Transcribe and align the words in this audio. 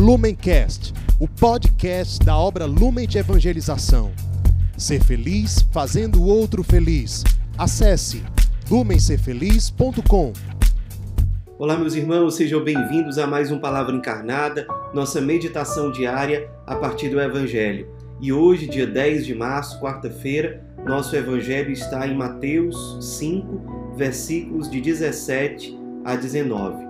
Lumencast, 0.00 0.94
o 1.18 1.28
podcast 1.28 2.24
da 2.24 2.34
obra 2.34 2.64
Lumen 2.64 3.06
de 3.06 3.18
Evangelização. 3.18 4.10
Ser 4.74 5.04
feliz 5.04 5.60
fazendo 5.70 6.22
o 6.22 6.26
outro 6.26 6.64
feliz. 6.64 7.22
Acesse 7.58 8.22
lumencerfeliz.com. 8.70 10.32
Olá, 11.58 11.76
meus 11.76 11.94
irmãos, 11.94 12.34
sejam 12.34 12.64
bem-vindos 12.64 13.18
a 13.18 13.26
mais 13.26 13.52
um 13.52 13.58
Palavra 13.58 13.94
Encarnada, 13.94 14.66
nossa 14.94 15.20
meditação 15.20 15.92
diária 15.92 16.48
a 16.66 16.76
partir 16.76 17.10
do 17.10 17.20
Evangelho. 17.20 17.86
E 18.22 18.32
hoje, 18.32 18.66
dia 18.66 18.86
10 18.86 19.26
de 19.26 19.34
março, 19.34 19.78
quarta-feira, 19.80 20.64
nosso 20.86 21.14
Evangelho 21.14 21.70
está 21.70 22.08
em 22.08 22.16
Mateus 22.16 22.96
5, 23.18 23.94
versículos 23.98 24.70
de 24.70 24.80
17 24.80 25.78
a 26.06 26.16
19. 26.16 26.89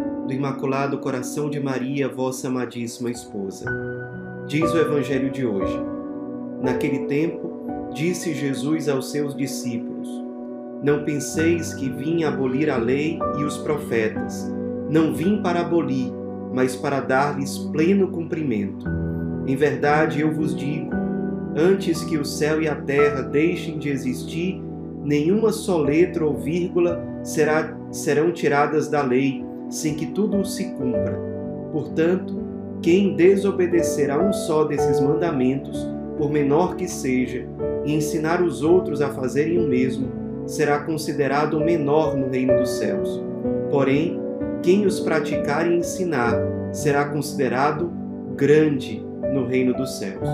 do 0.31 0.35
Imaculado 0.35 0.97
Coração 0.99 1.49
de 1.49 1.59
Maria, 1.59 2.07
vossa 2.07 2.47
amadíssima 2.47 3.11
esposa. 3.11 3.65
Diz 4.47 4.71
o 4.71 4.77
Evangelho 4.77 5.29
de 5.29 5.45
hoje. 5.45 5.77
Naquele 6.61 6.99
tempo, 6.99 7.89
disse 7.93 8.33
Jesus 8.33 8.87
aos 8.87 9.11
seus 9.11 9.35
discípulos: 9.35 10.07
Não 10.81 11.03
penseis 11.03 11.73
que 11.73 11.89
vim 11.89 12.23
abolir 12.23 12.69
a 12.69 12.77
lei 12.77 13.19
e 13.37 13.43
os 13.43 13.57
profetas. 13.57 14.49
Não 14.89 15.13
vim 15.13 15.41
para 15.41 15.59
abolir, 15.59 16.13
mas 16.53 16.77
para 16.77 17.01
dar-lhes 17.01 17.57
pleno 17.57 18.07
cumprimento. 18.07 18.85
Em 19.45 19.55
verdade, 19.57 20.21
eu 20.21 20.31
vos 20.31 20.55
digo: 20.55 20.91
antes 21.57 22.05
que 22.05 22.17
o 22.17 22.23
céu 22.23 22.61
e 22.61 22.69
a 22.69 22.75
terra 22.75 23.21
deixem 23.21 23.77
de 23.77 23.89
existir, 23.89 24.63
nenhuma 25.03 25.51
só 25.51 25.77
letra 25.77 26.25
ou 26.25 26.37
vírgula 26.37 27.03
será, 27.21 27.77
serão 27.91 28.31
tiradas 28.31 28.87
da 28.87 29.01
lei 29.01 29.50
sem 29.71 29.95
que 29.95 30.07
tudo 30.07 30.45
se 30.45 30.65
cumpra. 30.73 31.17
Portanto, 31.71 32.43
quem 32.81 33.15
desobedecer 33.15 34.11
a 34.11 34.19
um 34.19 34.33
só 34.33 34.65
desses 34.65 34.99
mandamentos, 34.99 35.87
por 36.17 36.29
menor 36.29 36.75
que 36.75 36.87
seja, 36.87 37.47
e 37.85 37.93
ensinar 37.93 38.43
os 38.43 38.61
outros 38.61 39.01
a 39.01 39.09
fazerem 39.09 39.57
o 39.57 39.67
mesmo, 39.67 40.11
será 40.45 40.79
considerado 40.79 41.59
menor 41.59 42.15
no 42.15 42.29
reino 42.29 42.57
dos 42.57 42.69
céus. 42.71 43.23
Porém, 43.71 44.19
quem 44.61 44.85
os 44.85 44.99
praticar 44.99 45.71
e 45.71 45.77
ensinar 45.77 46.35
será 46.71 47.05
considerado 47.05 47.91
grande 48.35 49.03
no 49.33 49.45
reino 49.47 49.73
dos 49.73 49.97
céus. 49.97 50.27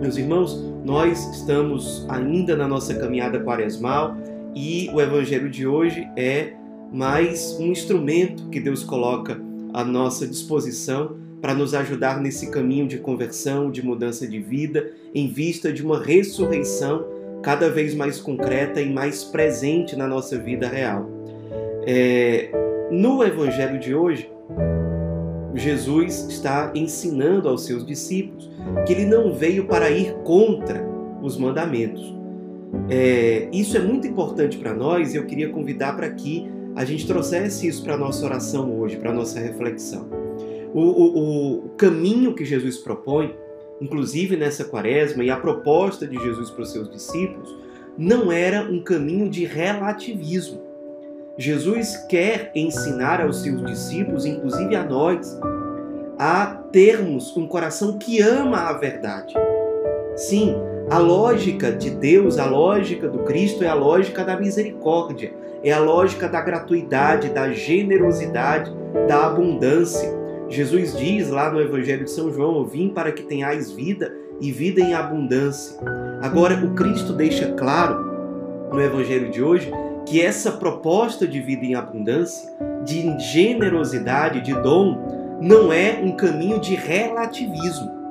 Meus 0.00 0.16
irmãos, 0.16 0.62
nós 0.84 1.26
estamos 1.36 2.04
ainda 2.08 2.56
na 2.56 2.68
nossa 2.68 2.94
caminhada 2.94 3.40
quaresmal 3.40 4.16
e 4.54 4.90
o 4.92 5.00
evangelho 5.00 5.48
de 5.48 5.66
hoje 5.66 6.08
é 6.16 6.52
mas 6.92 7.56
um 7.58 7.66
instrumento 7.66 8.48
que 8.48 8.60
Deus 8.60 8.84
coloca 8.84 9.40
à 9.72 9.82
nossa 9.82 10.26
disposição 10.26 11.16
para 11.40 11.54
nos 11.54 11.74
ajudar 11.74 12.20
nesse 12.20 12.50
caminho 12.50 12.86
de 12.86 12.98
conversão, 12.98 13.70
de 13.70 13.84
mudança 13.84 14.28
de 14.28 14.38
vida, 14.38 14.92
em 15.14 15.26
vista 15.26 15.72
de 15.72 15.82
uma 15.82 16.00
ressurreição 16.00 17.04
cada 17.42 17.68
vez 17.68 17.94
mais 17.94 18.20
concreta 18.20 18.80
e 18.80 18.92
mais 18.92 19.24
presente 19.24 19.96
na 19.96 20.06
nossa 20.06 20.38
vida 20.38 20.68
real. 20.68 21.10
É, 21.84 22.50
no 22.92 23.24
Evangelho 23.24 23.80
de 23.80 23.92
hoje, 23.92 24.30
Jesus 25.54 26.26
está 26.28 26.70
ensinando 26.74 27.48
aos 27.48 27.64
seus 27.64 27.84
discípulos 27.84 28.48
que 28.86 28.92
ele 28.92 29.04
não 29.04 29.34
veio 29.34 29.66
para 29.66 29.90
ir 29.90 30.14
contra 30.24 30.86
os 31.20 31.36
mandamentos. 31.36 32.14
É, 32.88 33.48
isso 33.52 33.76
é 33.76 33.80
muito 33.80 34.06
importante 34.06 34.56
para 34.56 34.72
nós 34.72 35.12
e 35.12 35.16
eu 35.16 35.26
queria 35.26 35.48
convidar 35.50 35.94
para 35.94 36.08
que 36.10 36.48
a 36.74 36.84
gente 36.84 37.06
trouxesse 37.06 37.66
isso 37.66 37.82
para 37.82 37.94
a 37.94 37.98
nossa 37.98 38.24
oração 38.24 38.78
hoje, 38.78 38.96
para 38.96 39.10
a 39.10 39.14
nossa 39.14 39.38
reflexão. 39.38 40.08
O, 40.72 40.80
o, 40.80 41.66
o, 41.66 41.68
caminho 41.70 42.34
que 42.34 42.44
Jesus 42.44 42.78
propõe, 42.78 43.34
inclusive 43.80 44.36
nessa 44.36 44.64
quaresma, 44.64 45.22
e 45.22 45.30
a 45.30 45.36
proposta 45.36 46.06
de 46.06 46.18
Jesus 46.18 46.50
para 46.50 46.62
os 46.62 46.72
seus 46.72 46.90
discípulos, 46.90 47.54
não 47.96 48.32
era 48.32 48.62
um 48.62 48.82
caminho 48.82 49.28
de 49.28 49.44
relativismo. 49.44 50.62
Jesus 51.36 51.96
quer 52.08 52.52
ensinar 52.54 53.20
aos 53.20 53.42
seus 53.42 53.64
discípulos, 53.64 54.24
inclusive 54.24 54.74
a 54.74 54.84
nós, 54.84 55.38
a 56.18 56.46
termos 56.72 57.36
um 57.36 57.46
coração 57.46 57.98
que 57.98 58.20
ama 58.22 58.68
a 58.68 58.72
verdade. 58.72 59.34
Sim, 60.16 60.54
a 60.90 60.98
lógica 60.98 61.72
de 61.72 61.90
Deus, 61.90 62.38
a 62.38 62.46
lógica 62.46 63.08
do 63.08 63.20
Cristo 63.20 63.64
é 63.64 63.68
a 63.68 63.74
lógica 63.74 64.24
da 64.24 64.38
misericórdia, 64.38 65.32
é 65.62 65.72
a 65.72 65.78
lógica 65.78 66.28
da 66.28 66.40
gratuidade, 66.40 67.28
da 67.28 67.50
generosidade, 67.50 68.72
da 69.08 69.26
abundância. 69.26 70.12
Jesus 70.48 70.96
diz 70.96 71.30
lá 71.30 71.50
no 71.50 71.60
Evangelho 71.60 72.04
de 72.04 72.10
São 72.10 72.32
João: 72.32 72.56
Eu 72.58 72.66
vim 72.66 72.88
para 72.88 73.12
que 73.12 73.22
tenhais 73.22 73.70
vida 73.70 74.14
e 74.40 74.50
vida 74.50 74.80
em 74.80 74.92
abundância. 74.92 75.78
Agora, 76.20 76.54
o 76.62 76.74
Cristo 76.74 77.12
deixa 77.12 77.52
claro 77.52 78.68
no 78.70 78.80
Evangelho 78.80 79.30
de 79.30 79.42
hoje 79.42 79.72
que 80.06 80.20
essa 80.20 80.52
proposta 80.52 81.26
de 81.26 81.40
vida 81.40 81.64
em 81.64 81.74
abundância, 81.74 82.50
de 82.84 83.18
generosidade, 83.18 84.40
de 84.40 84.52
dom, 84.60 85.38
não 85.40 85.72
é 85.72 86.00
um 86.02 86.12
caminho 86.12 86.60
de 86.60 86.74
relativismo 86.74 88.01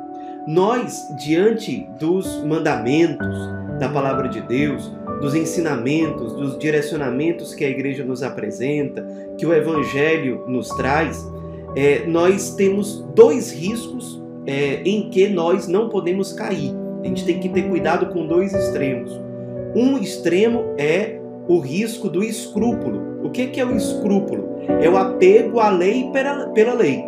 nós, 0.48 1.08
diante 1.18 1.88
dos 2.00 2.44
mandamentos 2.44 3.38
da 3.80 3.88
palavra 3.88 4.28
de 4.28 4.42
Deus, 4.42 4.92
dos 5.22 5.36
ensinamentos, 5.36 6.34
dos 6.34 6.58
direcionamentos 6.58 7.54
que 7.54 7.64
a 7.64 7.70
igreja 7.70 8.04
nos 8.04 8.24
apresenta, 8.24 9.06
que 9.38 9.46
o 9.46 9.54
evangelho 9.54 10.44
nos 10.48 10.70
traz, 10.70 11.24
é, 11.76 12.06
nós 12.06 12.56
temos 12.56 13.06
dois 13.14 13.52
riscos 13.52 14.22
é, 14.48 14.82
em 14.84 15.10
que 15.10 15.28
nós 15.30 15.68
não 15.68 15.90
podemos 15.90 16.34
cair. 16.34 16.74
A 17.04 17.08
gente 17.08 17.24
tem 17.24 17.40
que 17.40 17.50
ter 17.50 17.70
cuidado 17.70 18.08
com 18.08 18.26
dois 18.26 18.54
extremos. 18.54 19.12
Um 19.76 19.98
extremo 19.98 20.74
é 20.78 21.20
o 21.48 21.60
risco 21.60 22.10
do 22.10 22.24
escrúpulo. 22.24 23.24
O 23.24 23.30
que 23.30 23.60
é 23.60 23.66
o 23.66 23.76
escrúpulo? 23.76 24.60
É 24.82 24.90
o 24.90 24.98
apego 24.98 25.60
à 25.60 25.70
lei 25.70 26.10
pela, 26.12 26.50
pela 26.50 26.74
lei. 26.74 27.04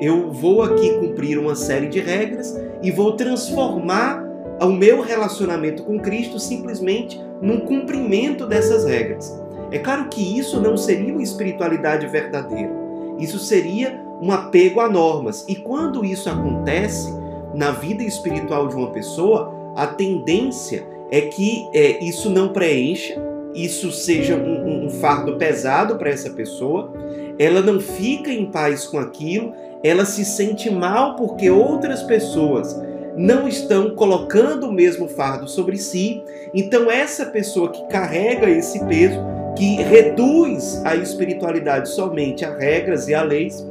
Eu 0.00 0.32
vou 0.32 0.62
aqui 0.62 0.90
cumprir 0.98 1.38
uma 1.38 1.54
série 1.54 1.86
de 1.86 2.00
regras 2.00 2.54
e 2.84 2.90
vou 2.90 3.12
transformar 3.12 4.22
o 4.60 4.66
meu 4.66 5.00
relacionamento 5.00 5.82
com 5.82 5.98
Cristo 5.98 6.38
simplesmente 6.38 7.20
num 7.40 7.60
cumprimento 7.60 8.46
dessas 8.46 8.84
regras. 8.84 9.42
É 9.72 9.78
claro 9.78 10.08
que 10.08 10.38
isso 10.38 10.60
não 10.60 10.76
seria 10.76 11.12
uma 11.12 11.22
espiritualidade 11.22 12.06
verdadeira. 12.06 12.70
Isso 13.18 13.38
seria 13.38 14.00
um 14.20 14.30
apego 14.30 14.80
a 14.80 14.88
normas. 14.88 15.44
E 15.48 15.56
quando 15.56 16.04
isso 16.04 16.28
acontece 16.28 17.12
na 17.54 17.70
vida 17.70 18.02
espiritual 18.02 18.68
de 18.68 18.76
uma 18.76 18.90
pessoa, 18.90 19.52
a 19.74 19.86
tendência 19.86 20.86
é 21.10 21.22
que 21.22 21.68
é, 21.72 22.02
isso 22.04 22.30
não 22.30 22.50
preencha, 22.50 23.20
isso 23.54 23.90
seja 23.90 24.36
um, 24.36 24.86
um 24.86 24.90
fardo 24.90 25.36
pesado 25.36 25.96
para 25.96 26.10
essa 26.10 26.30
pessoa, 26.30 26.92
ela 27.38 27.60
não 27.60 27.80
fica 27.80 28.30
em 28.30 28.46
paz 28.46 28.86
com 28.86 28.98
aquilo, 28.98 29.52
ela 29.84 30.06
se 30.06 30.24
sente 30.24 30.70
mal 30.70 31.14
porque 31.14 31.50
outras 31.50 32.02
pessoas 32.02 32.74
não 33.14 33.46
estão 33.46 33.94
colocando 33.94 34.68
o 34.68 34.72
mesmo 34.72 35.06
fardo 35.06 35.46
sobre 35.46 35.76
si. 35.76 36.22
Então, 36.54 36.90
essa 36.90 37.26
pessoa 37.26 37.68
que 37.68 37.86
carrega 37.88 38.48
esse 38.48 38.82
peso, 38.86 39.20
que 39.54 39.76
reduz 39.76 40.80
a 40.86 40.96
espiritualidade 40.96 41.90
somente 41.90 42.46
a 42.46 42.56
regras 42.56 43.08
e 43.08 43.14
a 43.14 43.22
leis, 43.22 43.64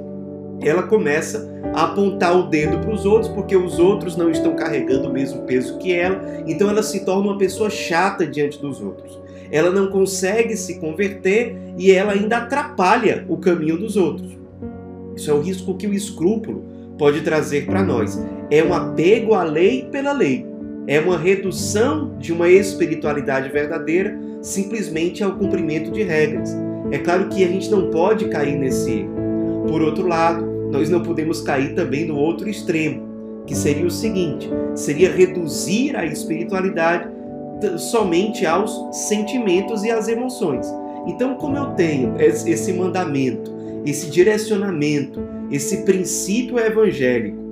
ela 0.62 0.84
começa 0.84 1.52
a 1.74 1.86
apontar 1.86 2.38
o 2.38 2.44
dedo 2.44 2.78
para 2.78 2.94
os 2.94 3.06
outros 3.06 3.30
porque 3.34 3.56
os 3.56 3.80
outros 3.80 4.16
não 4.16 4.30
estão 4.30 4.56
carregando 4.56 5.10
o 5.10 5.14
mesmo 5.14 5.42
peso 5.42 5.80
que 5.80 5.94
ela. 5.94 6.22
Então, 6.46 6.70
ela 6.70 6.84
se 6.84 7.04
torna 7.04 7.32
uma 7.32 7.38
pessoa 7.40 7.72
chata 7.72 8.26
diante 8.28 8.62
dos 8.62 8.80
outros. 8.80 9.20
Ela 9.52 9.72
não 9.72 9.88
consegue 9.88 10.56
se 10.56 10.80
converter 10.80 11.58
e 11.76 11.92
ela 11.92 12.14
ainda 12.14 12.38
atrapalha 12.38 13.26
o 13.28 13.38
caminho 13.38 13.78
dos 13.78 13.98
outros. 13.98 14.43
Isso 15.16 15.30
é 15.30 15.34
o 15.34 15.42
risco 15.42 15.76
que 15.76 15.88
o 15.88 15.94
escrúpulo 15.94 16.64
pode 16.98 17.22
trazer 17.22 17.66
para 17.66 17.84
nós. 17.84 18.22
É 18.50 18.64
um 18.64 18.74
apego 18.74 19.34
à 19.34 19.44
lei 19.44 19.88
pela 19.92 20.12
lei. 20.12 20.46
É 20.88 21.00
uma 21.00 21.18
redução 21.18 22.18
de 22.18 22.34
uma 22.34 22.50
espiritualidade 22.50 23.50
verdadeira 23.50 24.20
simplesmente 24.42 25.24
ao 25.24 25.34
cumprimento 25.34 25.92
de 25.92 26.04
regras. 26.04 26.54
É 26.92 26.98
claro 26.98 27.30
que 27.30 27.44
a 27.44 27.48
gente 27.48 27.72
não 27.72 27.90
pode 27.90 28.26
cair 28.28 28.58
nesse 28.58 28.92
erro. 28.92 29.66
Por 29.68 29.82
outro 29.82 30.06
lado, 30.06 30.46
nós 30.72 30.90
não 30.90 31.02
podemos 31.02 31.42
cair 31.42 31.74
também 31.74 32.06
no 32.06 32.18
outro 32.18 32.50
extremo, 32.50 33.44
que 33.48 33.56
seria 33.56 33.86
o 33.86 33.92
seguinte: 33.92 34.50
seria 34.76 35.12
reduzir 35.12 35.96
a 35.96 36.06
espiritualidade 36.06 37.10
somente 37.78 38.46
aos 38.46 38.72
sentimentos 39.08 39.84
e 39.84 39.92
às 39.92 40.08
emoções. 40.08 40.68
Então, 41.08 41.36
como 41.36 41.58
eu 41.58 41.68
tenho 41.72 42.16
esse 42.20 42.74
mandamento, 42.74 43.53
esse 43.86 44.10
direcionamento, 44.10 45.22
esse 45.52 45.84
princípio 45.84 46.58
evangélico 46.60 47.44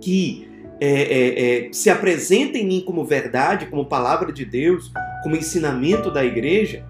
que 0.00 0.48
é, 0.80 0.88
é, 0.88 1.66
é, 1.66 1.72
se 1.72 1.90
apresenta 1.90 2.56
em 2.56 2.66
mim 2.66 2.82
como 2.84 3.04
verdade, 3.04 3.66
como 3.66 3.84
palavra 3.84 4.32
de 4.32 4.46
Deus, 4.46 4.90
como 5.22 5.36
ensinamento 5.36 6.10
da 6.10 6.24
igreja, 6.24 6.84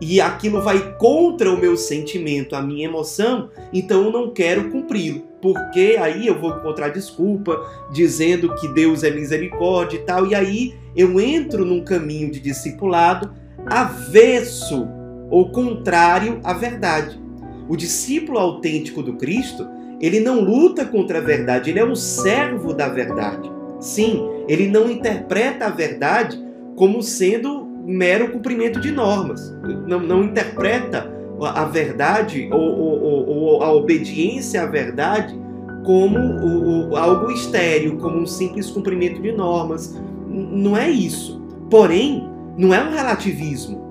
e 0.00 0.20
aquilo 0.20 0.62
vai 0.62 0.96
contra 0.96 1.52
o 1.52 1.58
meu 1.58 1.76
sentimento, 1.76 2.56
a 2.56 2.62
minha 2.62 2.86
emoção, 2.86 3.50
então 3.72 4.04
eu 4.04 4.10
não 4.10 4.30
quero 4.32 4.70
cumpri-lo, 4.70 5.22
porque 5.40 5.96
aí 6.00 6.26
eu 6.26 6.38
vou 6.38 6.56
encontrar 6.56 6.88
desculpa 6.88 7.60
dizendo 7.92 8.54
que 8.54 8.66
Deus 8.68 9.04
é 9.04 9.10
misericórdia 9.10 9.98
e 9.98 10.00
tal, 10.00 10.26
e 10.26 10.34
aí 10.34 10.74
eu 10.96 11.20
entro 11.20 11.64
num 11.64 11.84
caminho 11.84 12.30
de 12.30 12.40
discipulado 12.40 13.30
avesso 13.66 14.86
ou 15.30 15.50
contrário 15.50 16.40
à 16.42 16.52
verdade. 16.52 17.23
O 17.68 17.76
discípulo 17.76 18.38
autêntico 18.38 19.02
do 19.02 19.14
Cristo, 19.14 19.66
ele 20.00 20.20
não 20.20 20.40
luta 20.40 20.84
contra 20.84 21.18
a 21.18 21.22
verdade, 21.22 21.70
ele 21.70 21.78
é 21.78 21.84
um 21.84 21.94
servo 21.94 22.74
da 22.74 22.88
verdade. 22.88 23.50
Sim, 23.80 24.28
ele 24.48 24.68
não 24.68 24.90
interpreta 24.90 25.66
a 25.66 25.70
verdade 25.70 26.42
como 26.76 27.02
sendo 27.02 27.66
mero 27.84 28.30
cumprimento 28.32 28.80
de 28.80 28.90
normas. 28.90 29.54
Não, 29.86 30.00
não 30.00 30.24
interpreta 30.24 31.10
a 31.40 31.64
verdade 31.64 32.48
ou, 32.52 32.60
ou, 32.60 33.28
ou, 33.28 33.62
a 33.62 33.72
obediência 33.72 34.62
à 34.62 34.66
verdade 34.66 35.38
como 35.84 36.18
o, 36.18 36.96
algo 36.96 37.30
estéreo, 37.30 37.98
como 37.98 38.18
um 38.18 38.26
simples 38.26 38.70
cumprimento 38.70 39.20
de 39.20 39.32
normas. 39.32 39.94
Não 40.26 40.76
é 40.76 40.88
isso. 40.88 41.42
Porém, 41.70 42.28
não 42.56 42.72
é 42.72 42.82
um 42.82 42.90
relativismo. 42.90 43.84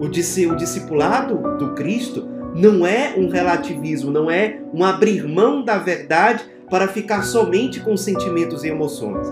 O, 0.00 0.04
o 0.04 0.56
discipulado 0.56 1.58
do 1.58 1.74
Cristo 1.74 2.37
não 2.58 2.84
é 2.84 3.14
um 3.16 3.28
relativismo, 3.28 4.10
não 4.10 4.28
é 4.28 4.58
um 4.74 4.82
abrir 4.82 5.24
mão 5.28 5.62
da 5.62 5.78
verdade 5.78 6.42
para 6.68 6.88
ficar 6.88 7.22
somente 7.22 7.78
com 7.78 7.96
sentimentos 7.96 8.64
e 8.64 8.68
emoções. 8.68 9.28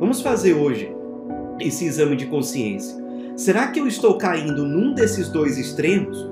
Vamos 0.00 0.20
fazer 0.20 0.54
hoje 0.54 0.92
esse 1.60 1.84
exame 1.84 2.16
de 2.16 2.26
consciência. 2.26 2.96
Será 3.36 3.68
que 3.68 3.78
eu 3.78 3.86
estou 3.86 4.18
caindo 4.18 4.64
num 4.64 4.92
desses 4.92 5.28
dois 5.28 5.56
extremos? 5.56 6.28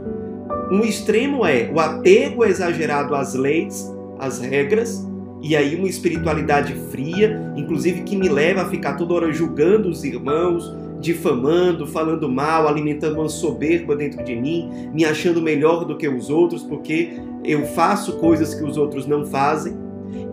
Um 0.73 0.81
extremo 0.81 1.47
é 1.47 1.71
o 1.73 1.79
apego 1.79 2.45
exagerado 2.45 3.15
às 3.15 3.35
leis, 3.35 3.89
às 4.19 4.41
regras, 4.41 5.07
e 5.41 5.55
aí 5.55 5.77
uma 5.77 5.87
espiritualidade 5.87 6.75
fria, 6.91 7.41
inclusive 7.55 8.03
que 8.03 8.17
me 8.17 8.29
leva 8.29 8.63
a 8.63 8.69
ficar 8.69 8.95
toda 8.95 9.15
hora 9.15 9.33
julgando 9.33 9.89
os 9.89 10.03
irmãos, 10.03 10.75
difamando, 11.05 11.87
falando 11.87 12.27
mal, 12.31 12.67
alimentando 12.67 13.21
uma 13.21 13.29
soberba 13.29 13.95
dentro 13.95 14.25
de 14.25 14.35
mim, 14.35 14.89
me 14.93 15.05
achando 15.05 15.43
melhor 15.43 15.85
do 15.85 15.99
que 15.99 16.09
os 16.09 16.31
outros 16.31 16.62
porque 16.62 17.11
eu 17.45 17.67
faço 17.67 18.17
coisas 18.17 18.55
que 18.55 18.65
os 18.65 18.79
outros 18.79 19.06
não 19.06 19.27
fazem? 19.27 19.77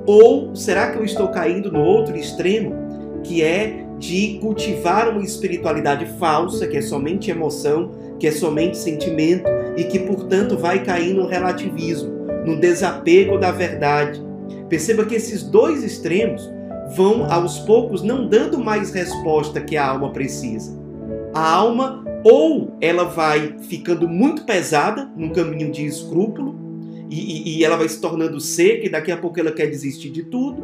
Ou 0.05 0.55
será 0.55 0.91
que 0.91 0.97
eu 0.97 1.03
estou 1.03 1.27
caindo 1.27 1.69
no 1.69 1.83
outro 1.83 2.15
extremo, 2.15 2.73
que 3.21 3.43
é 3.43 3.85
de 3.99 4.39
cultivar 4.41 5.09
uma 5.09 5.21
espiritualidade 5.21 6.05
falsa, 6.17 6.65
que 6.65 6.77
é 6.77 6.81
somente 6.81 7.29
emoção, 7.29 7.91
que 8.17 8.25
é 8.25 8.31
somente 8.31 8.77
sentimento 8.77 9.43
e 9.75 9.83
que, 9.83 9.99
portanto, 9.99 10.57
vai 10.57 10.83
cair 10.83 11.13
no 11.13 11.27
relativismo, 11.27 12.09
no 12.45 12.59
desapego 12.59 13.37
da 13.37 13.51
verdade. 13.51 14.23
Perceba 14.69 15.05
que 15.05 15.15
esses 15.15 15.43
dois 15.43 15.83
extremos 15.83 16.49
vão 16.95 17.31
aos 17.31 17.59
poucos 17.59 18.01
não 18.01 18.27
dando 18.27 18.59
mais 18.59 18.91
resposta 18.91 19.61
que 19.61 19.77
a 19.77 19.87
alma 19.87 20.11
precisa. 20.11 20.79
A 21.33 21.53
alma 21.53 22.03
ou 22.23 22.77
ela 22.81 23.05
vai 23.05 23.55
ficando 23.61 24.07
muito 24.07 24.43
pesada 24.45 25.09
num 25.15 25.29
caminho 25.29 25.71
de 25.71 25.85
escrúpulo 25.85 26.55
e, 27.09 27.15
e, 27.15 27.57
e 27.57 27.63
ela 27.63 27.77
vai 27.77 27.89
se 27.89 27.99
tornando 27.99 28.39
seca 28.39 28.85
e 28.85 28.89
daqui 28.89 29.11
a 29.11 29.17
pouco 29.17 29.39
ela 29.39 29.51
quer 29.51 29.67
desistir 29.67 30.09
de 30.11 30.23
tudo, 30.23 30.63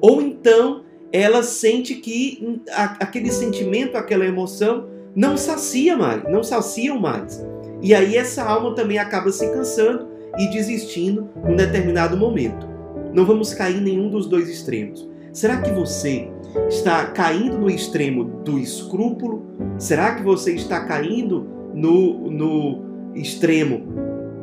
ou 0.00 0.20
então 0.20 0.84
ela 1.12 1.42
sente 1.42 1.96
que 1.96 2.60
aquele 2.98 3.30
sentimento, 3.30 3.96
aquela 3.96 4.24
emoção 4.24 4.88
não 5.14 5.36
sacia 5.36 5.96
mais, 5.96 6.22
não 6.24 6.42
saciam 6.42 6.98
mais. 6.98 7.44
E 7.82 7.94
aí 7.94 8.16
essa 8.16 8.42
alma 8.44 8.74
também 8.74 8.98
acaba 8.98 9.30
se 9.30 9.46
cansando 9.52 10.08
e 10.38 10.48
desistindo 10.48 11.28
num 11.44 11.56
determinado 11.56 12.16
momento. 12.16 12.66
Não 13.12 13.26
vamos 13.26 13.52
cair 13.52 13.76
em 13.76 13.82
nenhum 13.82 14.08
dos 14.08 14.26
dois 14.26 14.48
extremos. 14.48 15.11
Será 15.32 15.62
que 15.62 15.70
você 15.70 16.28
está 16.68 17.06
caindo 17.06 17.56
no 17.56 17.70
extremo 17.70 18.22
do 18.22 18.58
escrúpulo? 18.58 19.46
Será 19.78 20.14
que 20.14 20.22
você 20.22 20.52
está 20.52 20.84
caindo 20.84 21.48
no, 21.72 22.30
no 22.30 23.14
extremo 23.14 23.80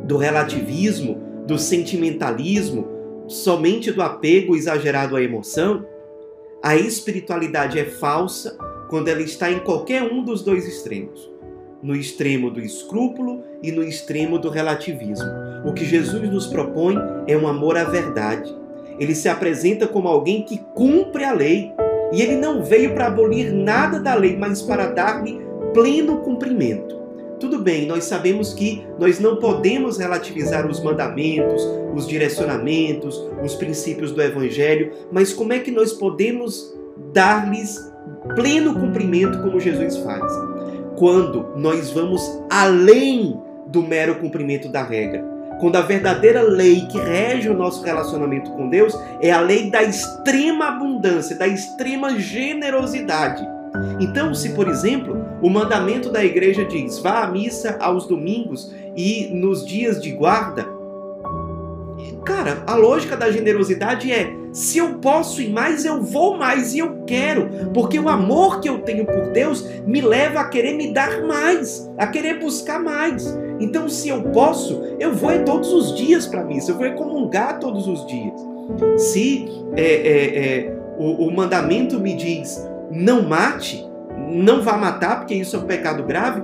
do 0.06 0.18
relativismo, 0.18 1.21
do 1.45 1.59
sentimentalismo, 1.59 2.88
somente 3.27 3.91
do 3.91 4.01
apego 4.01 4.56
exagerado 4.56 5.15
à 5.15 5.21
emoção? 5.21 5.86
A 6.63 6.75
espiritualidade 6.75 7.77
é 7.77 7.85
falsa 7.85 8.57
quando 8.89 9.09
ela 9.09 9.21
está 9.21 9.51
em 9.51 9.59
qualquer 9.59 10.01
um 10.01 10.24
dos 10.24 10.42
dois 10.42 10.68
extremos 10.68 11.30
no 11.81 11.95
extremo 11.95 12.51
do 12.51 12.59
escrúpulo 12.59 13.44
e 13.63 13.71
no 13.71 13.83
extremo 13.83 14.38
do 14.38 14.50
relativismo. 14.50 15.30
O 15.63 15.74
que 15.74 15.85
Jesus 15.85 16.30
nos 16.30 16.47
propõe 16.47 16.95
é 17.27 17.38
um 17.38 17.47
amor 17.47 17.77
à 17.77 17.85
verdade. 17.85 18.53
Ele 19.00 19.16
se 19.16 19.30
apresenta 19.30 19.88
como 19.88 20.07
alguém 20.07 20.44
que 20.44 20.57
cumpre 20.74 21.24
a 21.24 21.31
lei. 21.31 21.72
E 22.12 22.22
ele 22.22 22.36
não 22.36 22.63
veio 22.63 22.94
para 22.94 23.07
abolir 23.07 23.54
nada 23.54 24.00
da 24.00 24.16
lei, 24.16 24.36
mas 24.36 24.62
para 24.62 24.88
dar-lhe 24.88 25.40
pleno 25.74 26.18
cumprimento. 26.18 27.00
Tudo 27.40 27.60
bem, 27.60 27.86
nós 27.86 28.04
sabemos 28.04 28.54
que 28.54 28.86
nós 29.00 29.19
não 29.19 29.38
podemos 29.38 29.98
relativizar 29.98 30.69
os 30.69 30.84
mandamentos, 30.84 31.66
os 31.96 32.06
direcionamentos, 32.06 33.18
os 33.42 33.56
princípios 33.56 34.12
do 34.12 34.22
Evangelho, 34.22 34.92
mas 35.10 35.31
como 35.31 35.54
é 35.54 35.60
que 35.60 35.72
nós 35.72 35.94
podemos 35.94 36.75
dar-lhes 37.13 37.80
pleno 38.36 38.74
cumprimento 38.74 39.42
como 39.42 39.60
Jesus 39.60 39.95
faz? 39.98 40.34
Quando 40.98 41.56
nós 41.56 41.92
vamos 41.92 42.22
além 42.50 43.40
do 43.68 43.84
mero 43.84 44.16
cumprimento 44.16 44.68
da 44.68 44.84
regra. 44.84 45.24
Quando 45.59 45.75
a 45.75 45.81
verdadeira 45.81 46.41
lei 46.41 46.85
que 46.88 46.97
rege 46.97 47.50
o 47.50 47.53
nosso 47.53 47.83
relacionamento 47.83 48.51
com 48.51 48.69
Deus 48.69 48.97
é 49.21 49.31
a 49.31 49.41
lei 49.41 49.69
da 49.69 49.83
extrema 49.83 50.69
abundância, 50.69 51.35
da 51.35 51.47
extrema 51.47 52.17
generosidade. 52.17 53.45
Então, 53.99 54.33
se 54.33 54.49
por 54.54 54.68
exemplo, 54.68 55.18
o 55.42 55.49
mandamento 55.49 56.09
da 56.09 56.23
igreja 56.23 56.66
diz: 56.66 56.99
vá 56.99 57.23
à 57.23 57.28
missa 57.28 57.78
aos 57.80 58.07
domingos 58.07 58.73
e 58.95 59.30
nos 59.33 59.66
dias 59.66 60.01
de 60.01 60.11
guarda, 60.11 60.66
cara, 62.30 62.62
a 62.68 62.76
lógica 62.76 63.18
da 63.18 63.31
generosidade 63.31 64.12
é: 64.12 64.31
se 64.54 64.78
eu 64.78 65.00
posso 65.00 65.42
ir 65.42 65.50
mais, 65.50 65.83
eu 65.83 66.04
vou 66.04 66.38
mais 66.38 66.76
e 66.76 66.80
eu 66.80 67.04
quero, 67.07 67.50
porque 67.74 68.00
o 68.00 68.07
amor 68.07 68.62
que 68.62 68.69
eu 68.69 68.80
tenho 68.80 69.04
por 69.04 69.31
Deus 69.31 69.68
me 69.88 70.00
leva 70.00 70.42
a 70.42 70.48
querer 70.48 70.78
me 70.78 70.94
dar 70.94 71.24
mais, 71.24 71.90
a 71.98 72.06
querer 72.06 72.40
buscar 72.40 72.80
mais. 72.80 73.36
Então, 73.59 73.90
se 73.90 74.09
eu 74.09 74.21
posso, 74.30 74.83
eu 75.00 75.12
vou 75.14 75.31
todos 75.44 75.74
os 75.74 75.98
dias 75.98 76.28
para 76.28 76.44
missa, 76.44 76.71
eu 76.71 76.78
vou 76.78 76.92
comungar 76.92 77.59
todos 77.59 77.88
os 77.88 78.06
dias. 78.06 78.33
Se 78.98 79.48
é, 79.76 79.83
é, 79.83 80.38
é, 80.38 80.78
o, 81.00 81.28
o 81.28 81.36
mandamento 81.36 82.00
me 82.00 82.14
diz 82.14 82.64
não 82.92 83.24
mate, 83.24 83.88
não 84.31 84.62
vá 84.62 84.78
matar, 84.78 85.19
porque 85.19 85.33
isso 85.33 85.56
é 85.56 85.59
um 85.59 85.64
pecado 85.64 86.04
grave. 86.04 86.42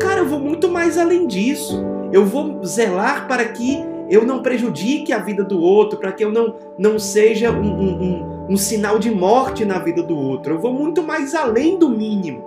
Cara, 0.00 0.20
eu 0.20 0.28
vou 0.28 0.38
muito 0.38 0.68
mais 0.68 0.96
além 0.96 1.26
disso. 1.26 1.82
Eu 2.12 2.24
vou 2.24 2.64
zelar 2.64 3.26
para 3.26 3.44
que 3.44 3.93
eu 4.08 4.24
não 4.24 4.42
prejudique 4.42 5.12
a 5.12 5.18
vida 5.18 5.42
do 5.42 5.60
outro, 5.60 5.98
para 5.98 6.12
que 6.12 6.24
eu 6.24 6.32
não, 6.32 6.56
não 6.78 6.98
seja 6.98 7.50
um, 7.50 7.62
um, 7.62 8.02
um, 8.02 8.46
um 8.50 8.56
sinal 8.56 8.98
de 8.98 9.10
morte 9.10 9.64
na 9.64 9.78
vida 9.78 10.02
do 10.02 10.16
outro. 10.16 10.54
Eu 10.54 10.60
vou 10.60 10.72
muito 10.72 11.02
mais 11.02 11.34
além 11.34 11.78
do 11.78 11.88
mínimo. 11.88 12.44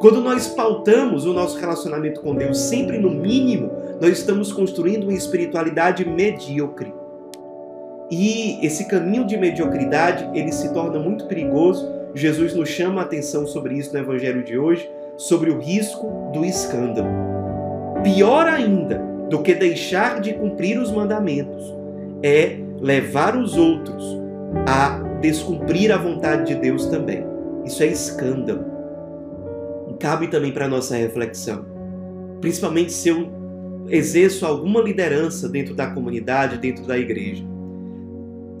Quando 0.00 0.20
nós 0.20 0.48
pautamos 0.48 1.24
o 1.24 1.32
nosso 1.32 1.58
relacionamento 1.58 2.20
com 2.20 2.34
Deus 2.34 2.58
sempre 2.58 2.98
no 2.98 3.10
mínimo, 3.10 3.70
nós 4.00 4.18
estamos 4.18 4.52
construindo 4.52 5.04
uma 5.04 5.14
espiritualidade 5.14 6.04
medíocre. 6.08 6.92
E 8.10 8.64
esse 8.64 8.86
caminho 8.86 9.26
de 9.26 9.36
mediocridade, 9.36 10.28
ele 10.34 10.52
se 10.52 10.72
torna 10.72 10.98
muito 10.98 11.26
perigoso 11.26 11.96
Jesus 12.16 12.54
nos 12.54 12.70
chama 12.70 13.02
a 13.02 13.04
atenção 13.04 13.46
sobre 13.46 13.74
isso 13.74 13.92
no 13.92 13.98
Evangelho 13.98 14.42
de 14.42 14.56
hoje, 14.56 14.90
sobre 15.18 15.50
o 15.50 15.58
risco 15.58 16.30
do 16.32 16.46
escândalo. 16.46 17.06
Pior 18.02 18.46
ainda 18.46 19.04
do 19.28 19.42
que 19.42 19.54
deixar 19.54 20.20
de 20.20 20.34
cumprir 20.34 20.78
os 20.78 20.90
mandamentos 20.92 21.64
é 22.22 22.58
levar 22.80 23.36
os 23.36 23.56
outros 23.56 24.04
a 24.66 24.98
descumprir 25.20 25.92
a 25.92 25.96
vontade 25.96 26.54
de 26.54 26.60
Deus 26.60 26.86
também. 26.86 27.24
Isso 27.64 27.82
é 27.82 27.86
escândalo. 27.86 28.64
E 29.90 29.94
cabe 29.94 30.28
também 30.28 30.52
para 30.52 30.68
nossa 30.68 30.96
reflexão. 30.96 31.64
Principalmente 32.40 32.92
se 32.92 33.08
eu 33.08 33.28
exerço 33.88 34.46
alguma 34.46 34.80
liderança 34.80 35.48
dentro 35.48 35.74
da 35.74 35.88
comunidade, 35.88 36.58
dentro 36.58 36.86
da 36.86 36.98
igreja. 36.98 37.44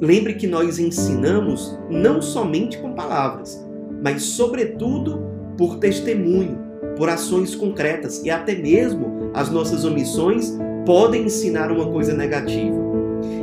lembre 0.00 0.34
que 0.34 0.46
nós 0.46 0.78
ensinamos 0.78 1.78
não 1.88 2.20
somente 2.20 2.76
com 2.78 2.92
palavras, 2.92 3.66
mas, 4.02 4.22
sobretudo, 4.22 5.22
por 5.56 5.78
testemunho, 5.78 6.58
por 6.96 7.08
ações 7.08 7.54
concretas 7.54 8.22
e 8.24 8.30
até 8.30 8.54
mesmo 8.54 9.30
as 9.34 9.50
nossas 9.50 9.84
omissões 9.84 10.56
podem 10.84 11.24
ensinar 11.24 11.70
uma 11.70 11.86
coisa 11.86 12.14
negativa. 12.14 12.76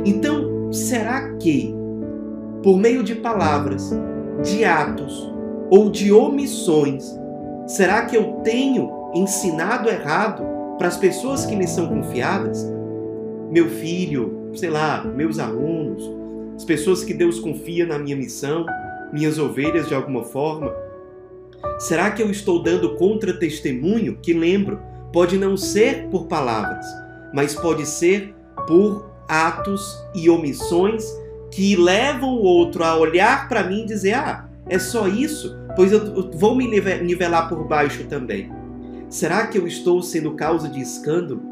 Então, 0.04 0.72
será 0.72 1.34
que, 1.34 1.74
por 2.62 2.78
meio 2.78 3.02
de 3.02 3.14
palavras, 3.14 3.92
de 4.42 4.64
atos 4.64 5.32
ou 5.70 5.90
de 5.90 6.12
omissões, 6.12 7.04
será 7.66 8.06
que 8.06 8.16
eu 8.16 8.40
tenho 8.42 8.90
ensinado 9.14 9.88
errado 9.88 10.42
para 10.76 10.88
as 10.88 10.96
pessoas 10.96 11.46
que 11.46 11.54
me 11.54 11.66
são 11.66 11.86
confiadas? 11.86 12.66
Meu 13.50 13.68
filho, 13.68 14.50
sei 14.54 14.70
lá, 14.70 15.04
meus 15.04 15.38
alunos, 15.38 16.10
as 16.56 16.64
pessoas 16.64 17.04
que 17.04 17.14
Deus 17.14 17.38
confia 17.38 17.86
na 17.86 17.98
minha 17.98 18.16
missão, 18.16 18.66
minhas 19.12 19.38
ovelhas 19.38 19.86
de 19.86 19.94
alguma 19.94 20.24
forma? 20.24 20.72
Será 21.78 22.10
que 22.10 22.22
eu 22.22 22.30
estou 22.30 22.62
dando 22.62 22.94
contra-testemunho 22.96 24.18
que, 24.22 24.32
lembro, 24.32 24.80
pode 25.12 25.38
não 25.38 25.56
ser 25.56 26.08
por 26.08 26.26
palavras, 26.26 26.86
mas 27.32 27.54
pode 27.54 27.86
ser 27.86 28.34
por 28.66 29.10
atos 29.28 29.96
e 30.14 30.28
omissões 30.28 31.04
que 31.50 31.76
levam 31.76 32.30
o 32.30 32.42
outro 32.42 32.82
a 32.82 32.96
olhar 32.96 33.48
para 33.48 33.64
mim 33.64 33.82
e 33.82 33.86
dizer: 33.86 34.14
ah, 34.14 34.48
é 34.68 34.78
só 34.78 35.06
isso? 35.06 35.56
Pois 35.76 35.92
eu 35.92 36.30
vou 36.32 36.54
me 36.54 36.66
nivelar 36.66 37.48
por 37.48 37.66
baixo 37.66 38.04
também. 38.04 38.50
Será 39.08 39.46
que 39.46 39.58
eu 39.58 39.66
estou 39.66 40.02
sendo 40.02 40.32
causa 40.32 40.68
de 40.68 40.80
escândalo? 40.80 41.42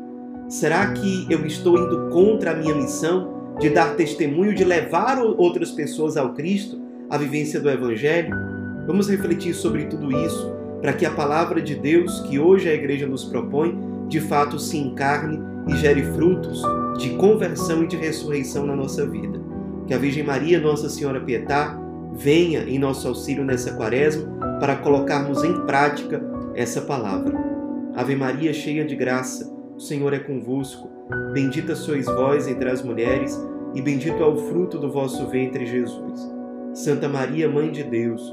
Será 0.49 0.93
que 0.93 1.27
eu 1.31 1.47
estou 1.47 1.79
indo 1.79 2.11
contra 2.11 2.53
a 2.53 2.55
minha 2.55 2.75
missão 2.75 3.57
de 3.59 3.71
dar 3.71 3.95
testemunho, 3.95 4.55
de 4.55 4.65
levar 4.65 5.19
outras 5.19 5.71
pessoas 5.71 6.17
ao 6.17 6.35
Cristo, 6.35 6.81
a 7.09 7.17
vivência 7.17 7.61
do 7.61 7.71
Evangelho? 7.71 8.52
Vamos 8.87 9.09
refletir 9.09 9.55
sobre 9.55 9.85
tudo 9.87 10.11
isso 10.11 10.63
para 10.83 10.93
que 10.93 11.07
a 11.07 11.13
palavra 11.13 11.63
de 11.63 11.77
Deus, 11.77 12.21
que 12.23 12.41
hoje 12.41 12.69
a 12.69 12.75
igreja 12.75 13.07
nos 13.07 13.25
propõe, 13.25 13.79
de 14.09 14.21
fato 14.21 14.59
se 14.59 14.77
encarne 14.77 15.41
e 15.69 15.77
gere 15.77 16.03
frutos 16.03 16.61
de 16.99 17.11
conversão 17.11 17.85
e 17.85 17.87
de 17.87 17.97
ressurreição 17.97 18.67
na 18.67 18.75
nossa 18.75 19.07
vida. 19.07 19.41
Que 19.87 19.95
a 19.95 19.99
Virgem 19.99 20.25
Maria, 20.25 20.61
Nossa 20.61 20.89
Senhora 20.89 21.21
Pietá, 21.21 21.79
venha 22.13 22.65
em 22.65 22.81
nosso 22.81 23.07
auxílio 23.07 23.45
nessa 23.45 23.75
quaresma 23.75 24.27
para 24.59 24.77
colocarmos 24.77 25.45
em 25.45 25.65
prática 25.65 26.21
essa 26.55 26.81
palavra. 26.83 27.33
Ave 27.95 28.17
Maria, 28.17 28.53
cheia 28.53 28.85
de 28.85 28.97
graça, 28.97 29.53
o 29.77 29.81
Senhor 29.81 30.13
é 30.13 30.19
convosco. 30.19 30.91
Bendita 31.33 31.77
sois 31.77 32.07
vós 32.07 32.49
entre 32.49 32.69
as 32.69 32.83
mulheres, 32.83 33.41
e 33.75 33.81
bendito 33.81 34.21
é 34.21 34.27
o 34.27 34.37
fruto 34.37 34.79
do 34.79 34.91
vosso 34.91 35.29
ventre, 35.29 35.65
Jesus. 35.65 36.29
Santa 36.75 37.09
Maria, 37.09 37.49
Mãe 37.49 37.71
de 37.71 37.83
Deus, 37.83 38.33